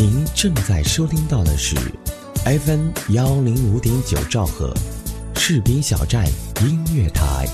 [0.00, 1.76] 您正在收听到的是
[2.46, 4.72] FM 幺零五点九兆赫，
[5.34, 6.24] 士兵小站
[6.62, 7.46] 音乐台。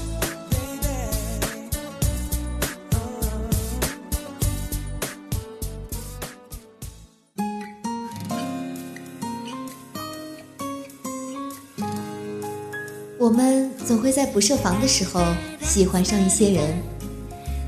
[13.18, 15.20] 我们总会在不设防的时候
[15.62, 16.80] 喜欢上一些人，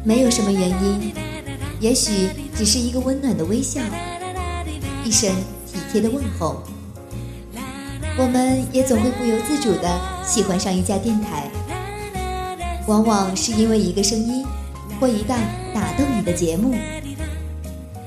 [0.05, 1.13] 没有什么原因，
[1.81, 3.81] 也许只是一个温暖的微笑。
[5.09, 5.35] 一声
[5.67, 6.63] 体贴的问候，
[8.19, 11.51] 我们也总会不由自主地喜欢上一家电台，
[12.87, 14.45] 往往是因为一个声音
[15.01, 15.39] 或一档
[15.73, 16.75] 打动你的节目。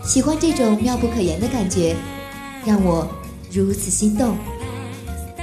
[0.03, 1.95] 喜欢这种妙不可言的感觉，
[2.65, 3.07] 让我
[3.51, 4.37] 如此心动。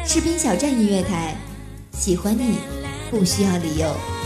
[0.06, 1.34] 士兵小站音乐台，
[1.90, 2.58] 喜欢你
[3.10, 4.17] 不需要理由。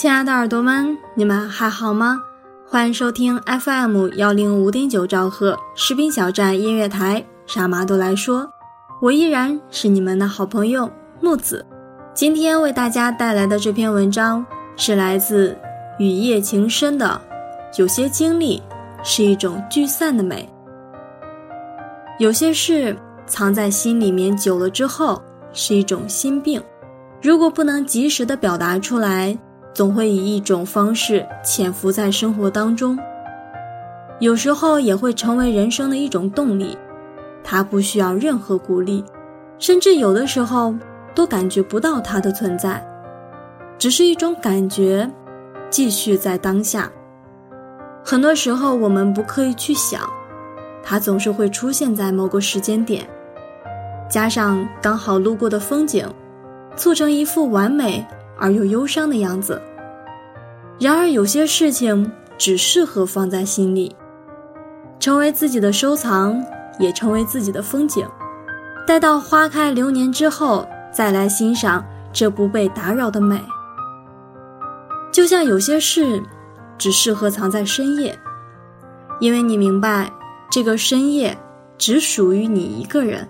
[0.00, 2.22] 亲爱的耳朵们，你们还好吗？
[2.66, 8.50] 欢迎收听 FM 幺零五点九兆赫士兵小站音乐台，傻妈都来说，
[9.02, 11.66] 我依然是你们的好朋友木子。
[12.14, 14.42] 今天为大家带来的这篇文章
[14.74, 15.54] 是来自
[15.98, 17.20] 雨夜情深的，
[17.76, 18.62] 有些经历
[19.04, 20.48] 是一种聚散的美，
[22.18, 26.58] 有些事藏在心里面久了之后是一种心病，
[27.20, 29.38] 如果不能及时的表达出来。
[29.72, 32.98] 总会以一种方式潜伏在生活当中，
[34.18, 36.76] 有时候也会成为人生的一种动力。
[37.42, 39.02] 它不需要任何鼓励，
[39.58, 40.74] 甚至有的时候
[41.14, 42.84] 都感觉不到它的存在，
[43.78, 45.10] 只是一种感觉，
[45.70, 46.90] 继续在当下。
[48.04, 50.02] 很多时候我们不刻意去想，
[50.82, 53.08] 它总是会出现在某个时间点，
[54.08, 56.06] 加上刚好路过的风景，
[56.76, 58.06] 促成一幅完美。
[58.40, 59.60] 而又忧伤的样子。
[60.78, 63.94] 然而，有些事情只适合放在心里，
[64.98, 66.42] 成为自己的收藏，
[66.78, 68.08] 也成为自己的风景。
[68.86, 73.38] 待到花开流年之后，再来欣赏这不被打扰的美。
[75.12, 76.22] 就像有些事，
[76.78, 78.18] 只适合藏在深夜，
[79.20, 80.10] 因为你明白，
[80.50, 81.36] 这个深夜
[81.76, 83.28] 只属于你一个人。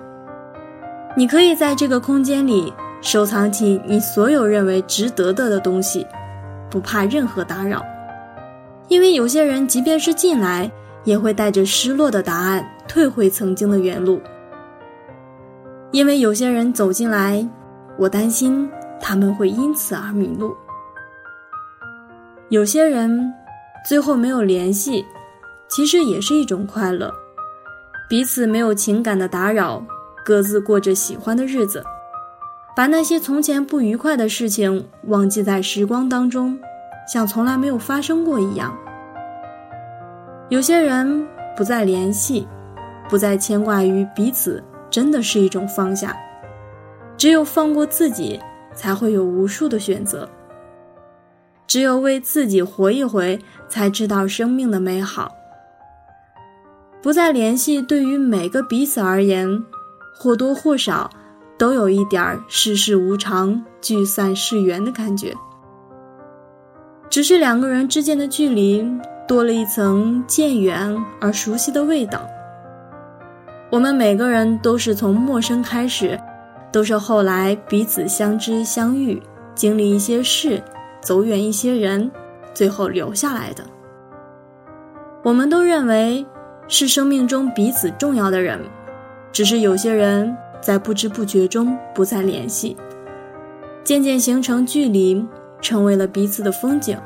[1.16, 2.72] 你可以在这个空间里。
[3.00, 6.06] 收藏起你所有认为值得的的东西，
[6.70, 7.82] 不怕任何打扰，
[8.88, 10.70] 因为有些人即便是进来，
[11.04, 14.20] 也会带着失落的答案退回曾经的原路。
[15.92, 17.48] 因为有些人走进来，
[17.96, 20.54] 我担心他们会因此而迷路。
[22.50, 23.32] 有些人
[23.88, 25.04] 最后没有联系，
[25.68, 27.12] 其实也是一种快乐，
[28.08, 29.82] 彼此没有情感的打扰，
[30.24, 31.82] 各自过着喜欢的日子。
[32.74, 36.58] 把那些从前不愉快的事情忘记在时光当中，
[37.12, 38.76] 像从来没有发生过一样。
[40.48, 41.26] 有些人
[41.56, 42.46] 不再联系，
[43.08, 46.16] 不再牵挂于彼此，真的是一种放下。
[47.16, 48.40] 只有放过自己，
[48.74, 50.28] 才会有无数的选择。
[51.66, 53.38] 只有为自己活一回，
[53.68, 55.30] 才知道生命的美好。
[57.02, 59.64] 不再联系，对于每个彼此而言，
[60.16, 61.10] 或多或少。
[61.60, 65.34] 都有一点世事无常、聚散是缘的感觉，
[67.10, 68.82] 只是两个人之间的距离
[69.28, 72.26] 多了一层渐远而熟悉的味道。
[73.70, 76.18] 我们每个人都是从陌生开始，
[76.72, 79.22] 都是后来彼此相知相遇，
[79.54, 80.62] 经历一些事，
[81.02, 82.10] 走远一些人，
[82.54, 83.62] 最后留下来的。
[85.22, 86.24] 我们都认为
[86.68, 88.58] 是生命中彼此重要的人，
[89.30, 90.34] 只是有些人。
[90.60, 92.76] 在不知不觉中不再联系，
[93.82, 95.26] 渐渐形成距离，
[95.60, 96.98] 成为了彼此的风景。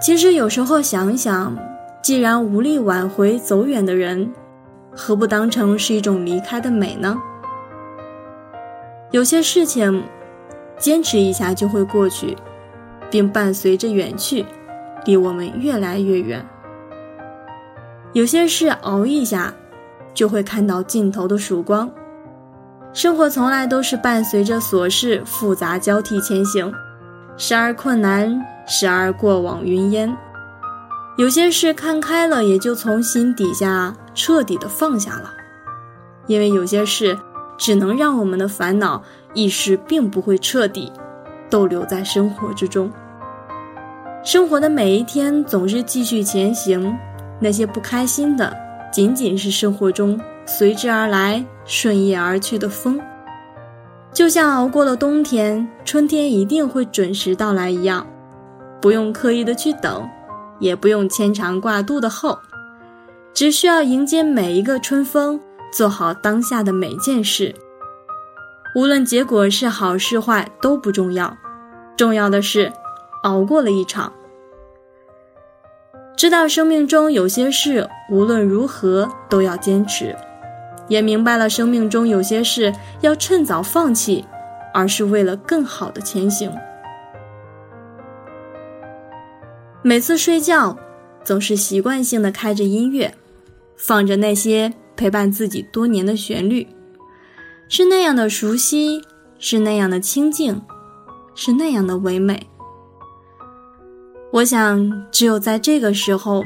[0.00, 1.56] 其实有时候想一想，
[2.02, 4.30] 既然无力挽回走远的人，
[4.94, 7.16] 何不当成是一种离开的美呢？
[9.10, 10.04] 有些事情，
[10.78, 12.36] 坚持一下就会过去，
[13.10, 14.44] 并伴随着远去，
[15.06, 16.46] 离我们越来越远。
[18.12, 19.54] 有些事熬一下。
[20.16, 21.88] 就会看到尽头的曙光。
[22.92, 26.72] 生活从来都是伴随着琐事复杂交替前行，
[27.36, 30.16] 时而困难，时而过往云烟。
[31.18, 35.30] 有些事看开了，也就从心底下彻底的放下了。
[36.26, 37.16] 因为有些事
[37.58, 39.02] 只能让我们的烦恼
[39.34, 40.90] 一时并不会彻底
[41.48, 42.90] 逗留在生活之中。
[44.24, 46.98] 生活的每一天总是继续前行，
[47.38, 48.52] 那些不开心的，
[48.96, 52.98] 仅仅是生活中随之而来、顺意而去的风。
[54.10, 58.06] 就像熬过了冬天，春天一定会准时到来一样，
[58.80, 60.08] 不用刻意的去等，
[60.60, 62.38] 也不用牵肠挂肚的候，
[63.34, 65.38] 只需要迎接每一个春风，
[65.70, 67.54] 做好当下的每件事。
[68.74, 71.36] 无论结果是好是坏都不重要，
[71.98, 72.72] 重要的是
[73.24, 74.10] 熬过了一场。
[76.16, 80.16] 知道生命中有些事无论如何都要坚持，
[80.88, 82.72] 也明白了生命中有些事
[83.02, 84.24] 要趁早放弃，
[84.72, 86.50] 而是为了更好的前行。
[89.82, 90.76] 每次睡觉，
[91.22, 93.12] 总是习惯性的开着音乐，
[93.76, 96.66] 放着那些陪伴自己多年的旋律，
[97.68, 99.02] 是那样的熟悉，
[99.38, 100.62] 是那样的清静，
[101.34, 102.48] 是那样的唯美。
[104.36, 106.44] 我想，只有在这个时候，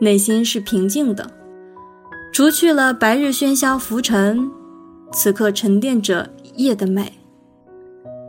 [0.00, 1.30] 内心是平静的，
[2.32, 4.50] 除去了白日喧嚣浮沉，
[5.12, 7.12] 此刻沉淀着夜的美，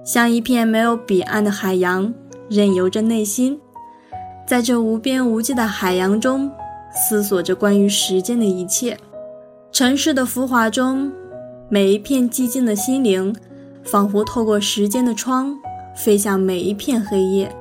[0.05, 2.13] 像一片没有彼岸的海洋，
[2.47, 3.59] 任由着内心，
[4.45, 6.51] 在这无边无际的海洋中，
[6.93, 8.95] 思索着关于时间的一切。
[9.71, 11.11] 城市的浮华中，
[11.69, 13.35] 每一片寂静的心灵，
[13.83, 15.57] 仿佛透过时间的窗，
[15.95, 17.51] 飞向每一片黑夜。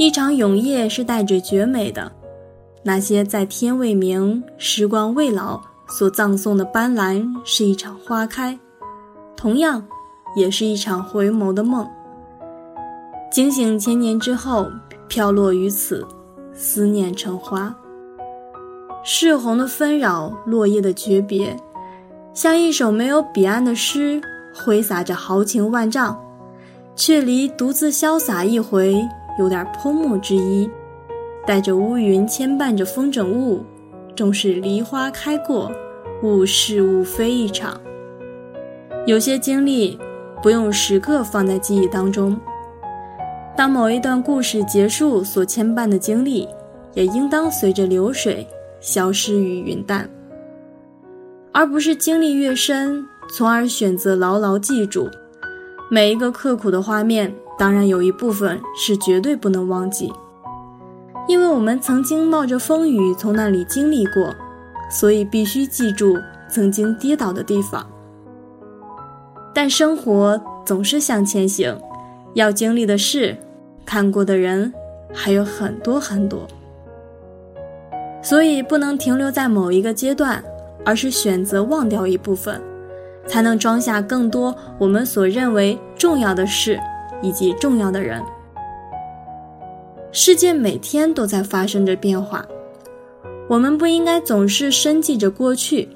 [0.00, 2.10] 一场永夜是带着绝美的，
[2.82, 5.60] 那些在天未明、时光未老
[5.90, 8.58] 所葬送的斑斓，是一场花开，
[9.36, 9.86] 同样，
[10.34, 11.86] 也是一场回眸的梦。
[13.30, 14.70] 惊醒千年之后，
[15.06, 16.08] 飘落于此，
[16.54, 17.76] 思念成花。
[19.04, 21.54] 柿红的纷扰，落叶的诀别，
[22.32, 24.18] 像一首没有彼岸的诗，
[24.54, 26.18] 挥洒着豪情万丈，
[26.96, 29.06] 却离独自潇洒一回。
[29.40, 30.70] 有点泼墨之意，
[31.46, 33.64] 带着乌云牵绊着风筝雾，
[34.14, 35.72] 终是梨花开过，
[36.22, 37.80] 物是物非一场。
[39.06, 39.98] 有些经历
[40.42, 42.38] 不用时刻放在记忆当中，
[43.56, 46.46] 当某一段故事结束，所牵绊的经历
[46.92, 48.46] 也应当随着流水
[48.78, 50.06] 消失于云淡，
[51.50, 53.02] 而不是经历越深，
[53.34, 55.08] 从而选择牢牢记住
[55.90, 57.34] 每一个刻苦的画面。
[57.60, 60.10] 当然，有一部分是绝对不能忘记，
[61.28, 64.34] 因为我们曾经冒着风雨从那里经历过，
[64.90, 66.16] 所以必须记住
[66.48, 67.86] 曾经跌倒的地方。
[69.52, 71.78] 但生活总是向前行，
[72.32, 73.36] 要经历的事、
[73.84, 74.72] 看过的人
[75.12, 76.46] 还有很多很多，
[78.22, 80.42] 所以不能停留在某一个阶段，
[80.82, 82.58] 而是选择忘掉一部分，
[83.26, 86.80] 才能装下更多我们所认为重要的事。
[87.22, 88.22] 以及重要的人，
[90.12, 92.44] 世界每天都在发生着变化，
[93.48, 95.88] 我们不应该总是深记着过去，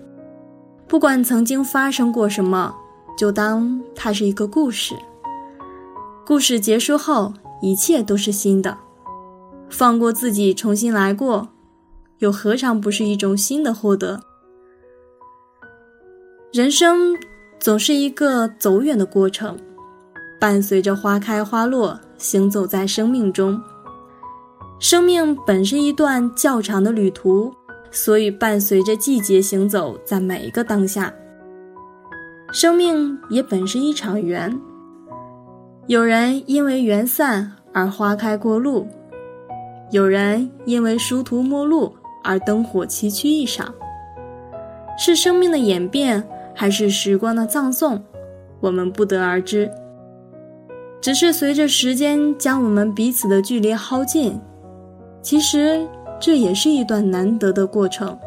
[0.87, 2.75] 不管曾经发生过什么，
[3.17, 4.95] 就当它是一个故事。
[6.27, 8.77] 故事结束后，一切都是新的，
[9.69, 11.49] 放过自己，重新来过，
[12.19, 14.21] 又何尝不是一种新的获得？
[16.53, 17.17] 人生
[17.59, 19.59] 总是一个走远的过程。
[20.41, 23.61] 伴随着花开花落，行走在生命中。
[24.79, 27.53] 生命本是一段较长的旅途，
[27.91, 31.13] 所以伴随着季节行走在每一个当下。
[32.53, 34.61] 生命也本是一场缘，
[35.87, 38.87] 有人因为缘散而花开过路，
[39.91, 43.75] 有人因为殊途末路而灯火崎岖一场。
[44.97, 46.23] 是生命的演变，
[46.55, 48.01] 还是时光的葬送，
[48.61, 49.69] 我们不得而知。
[51.05, 54.41] 只是随着时间将我们彼此的距离耗尽，
[55.21, 55.87] 其实
[56.19, 58.19] 这也是一段难得的过程。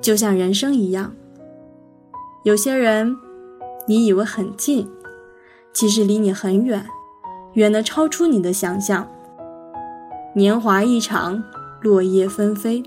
[0.00, 1.12] 就像人生一样，
[2.44, 3.14] 有些人
[3.86, 4.88] 你以为很近，
[5.74, 6.86] 其实离你很远，
[7.52, 9.06] 远的超出你的想象。
[10.34, 11.44] 年华一场，
[11.82, 12.82] 落叶纷飞，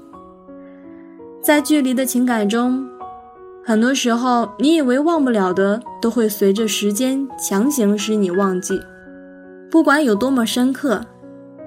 [1.39, 2.90] 在距离的情感中。
[3.63, 8.81] 很多时候，你以为忘不了的，都会随着时间强行使你忘记。
[9.69, 10.99] 不管有多么深刻，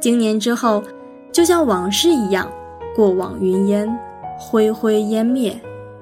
[0.00, 0.82] 经年之后，
[1.30, 2.50] 就像往事一样，
[2.96, 3.96] 过往云烟，
[4.36, 5.56] 灰灰烟灭，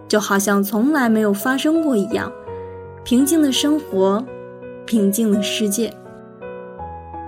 [0.08, 2.32] 就好像从来没有发生过一样。
[3.04, 4.24] 平静的生活，
[4.86, 5.92] 平静的世界。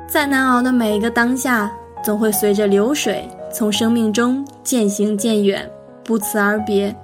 [0.09, 1.71] 再难熬的每一个当下，
[2.03, 5.71] 总会随着流水，从生命中渐行渐远，
[6.03, 6.97] 不辞而别。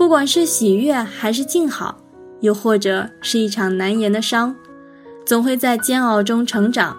[0.00, 1.94] 不管是喜悦还是静好，
[2.40, 4.56] 又或者是一场难言的伤，
[5.26, 6.96] 总会在煎熬中成长。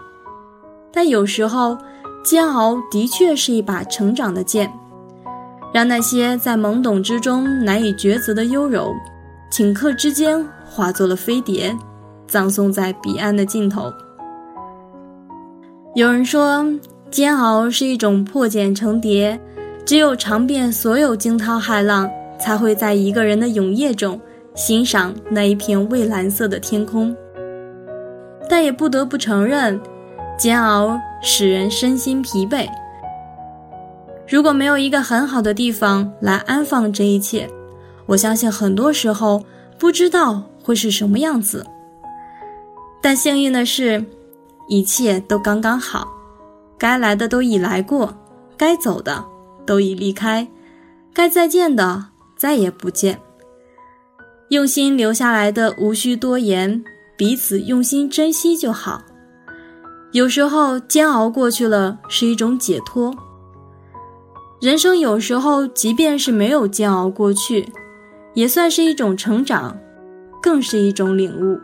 [0.93, 1.75] 但有时候，
[2.23, 4.71] 煎熬的确是一把成长的剑，
[5.73, 8.93] 让那些在懵懂之中难以抉择的优柔，
[9.51, 11.75] 顷刻之间化作了飞碟，
[12.27, 13.91] 葬送在彼岸的尽头。
[15.95, 16.63] 有人说，
[17.09, 19.41] 煎熬是一种破茧成蝶，
[19.83, 22.07] 只有尝遍所有惊涛骇浪，
[22.43, 24.19] 才会在一个人的永夜中
[24.55, 27.15] 欣赏那一片蔚蓝色的天空。
[28.49, 29.79] 但也不得不承认。
[30.37, 32.67] 煎熬使人身心疲惫。
[34.27, 37.47] 如果没有一个很好的地方来安放这一切，
[38.07, 39.43] 我相信很多时候
[39.77, 41.63] 不知道会是什么样子。
[43.03, 44.03] 但幸运的是，
[44.67, 46.07] 一切都刚刚好，
[46.75, 48.15] 该来的都已来过，
[48.57, 49.23] 该走的
[49.63, 50.47] 都已离开，
[51.13, 52.05] 该再见的
[52.41, 53.21] 再也不见。
[54.49, 56.83] 用心留下来的无需多言，
[57.15, 58.99] 彼此用心珍惜就好。
[60.11, 63.13] 有时候煎熬过去了是一种解脱。
[64.59, 67.71] 人生有时候即便是没有煎熬过去，
[68.33, 69.77] 也算是一种成长，
[70.41, 71.59] 更是一种领悟。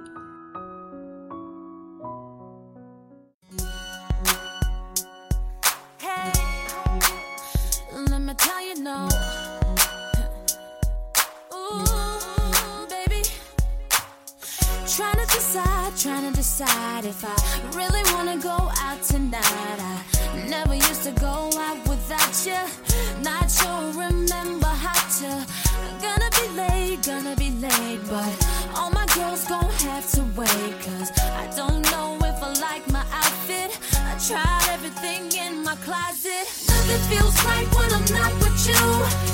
[35.88, 36.46] Closet.
[36.68, 39.27] Nothing feels right when I'm not with you.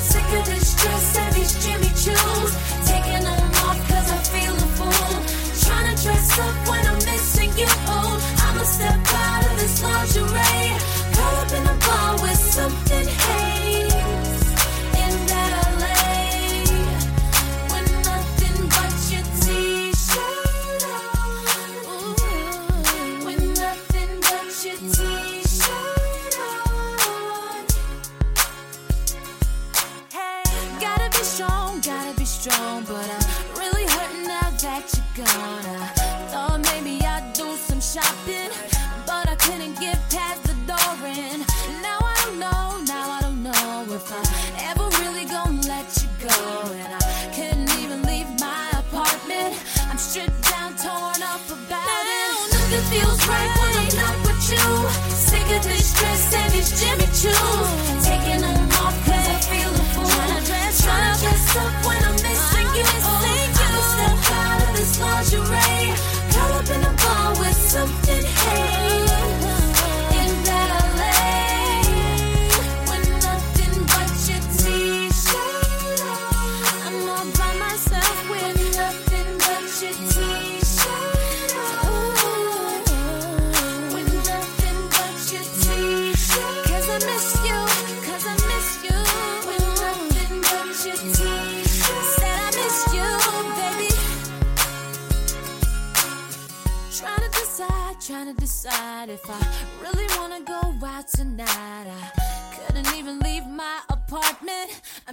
[53.27, 54.67] Right when I'm not with you.
[55.11, 57.69] Sick of this dress and these Jimmy Choos.
[58.03, 60.09] Taking them off cause I feel a fool.
[60.09, 62.85] Trying to dress, trying to dress up when I'm missing you.
[62.85, 63.23] Oh,
[63.63, 66.22] I'ma step out of this lingerie.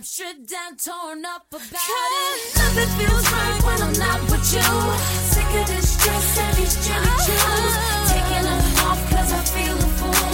[0.01, 2.57] I'm stripped down, torn up about it.
[2.57, 4.65] Nothing feels right when I'm not with you.
[5.29, 7.75] Sick of this dress and these Jimmy Choos.
[8.09, 10.33] Taking them off cause I feel a fool.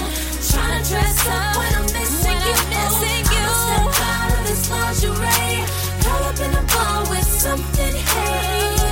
[0.54, 2.54] Trying to dress up when I'm missing you.
[2.78, 3.42] Missing you.
[3.42, 5.66] I'ma step out of this lingerie.
[6.06, 8.86] Caught up in a bar with something haze.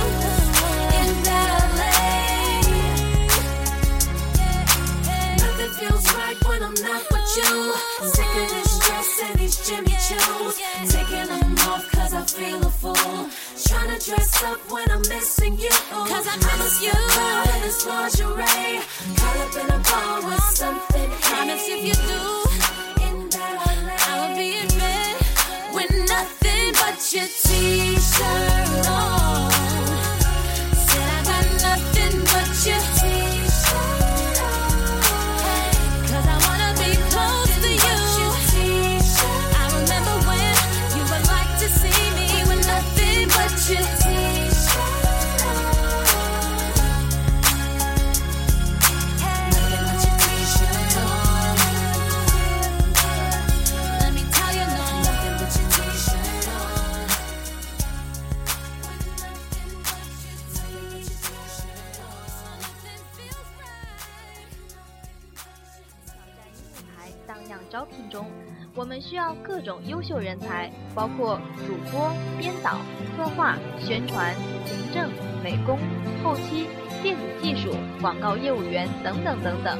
[0.99, 1.95] In LA.
[5.39, 7.53] Nothing feels right when I'm not with you.
[8.11, 9.94] Sick of this dress and these Jimmy
[12.15, 13.29] I feel a fool.
[13.65, 15.69] Trying to dress up when I'm missing you.
[15.91, 16.91] Cause I miss you.
[16.91, 18.79] Of this lingerie.
[19.17, 21.09] Caught up in a bar with something.
[21.21, 22.23] Promise if you do.
[23.05, 23.55] In that
[24.07, 25.15] I will be in bed
[25.73, 28.74] with nothing but your t-shirt on.
[69.07, 72.79] 需要各种优秀人才，包括主播、编导、
[73.15, 74.33] 策划、宣传、
[74.65, 75.11] 行政、
[75.43, 75.77] 美工、
[76.23, 76.65] 后期、
[77.03, 77.69] 电子技术、
[78.01, 79.77] 广告业务员等等等等。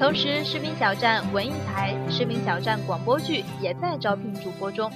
[0.00, 4.90] 同时，市民小站文艺台、市民小站广播剧也在招聘主播中。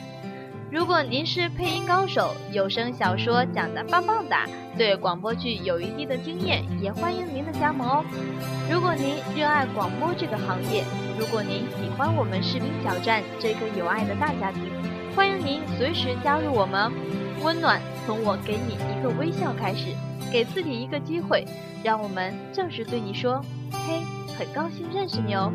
[0.73, 8.03] 如果您是配音高手，有声小说讲得棒棒哒，对广播剧有一定的经验，也欢迎您的加盟哦。
[8.71, 10.83] 如果您热爱广播这个行业，
[11.19, 14.63] 如果您喜欢我们士兵小站这个有爱的大家庭，
[15.15, 16.91] 欢迎您随时加入我们。
[17.43, 19.89] 温暖从我给你一个微笑开始，
[20.33, 21.45] 给自己一个机会，
[21.85, 24.01] 让我们正式对你说：嘿，
[24.39, 25.53] 很高兴认识你哦。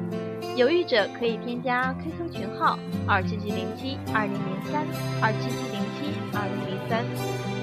[0.58, 4.84] 有意者可以添加 QQ 群号二七七零七二零零三
[5.22, 7.06] 二七七零七二零零三，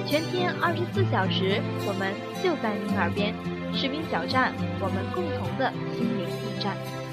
[0.07, 3.35] 全天二十四小时，我们就在您耳边。
[3.75, 7.04] 士兵小站，我们共同的心灵驿站。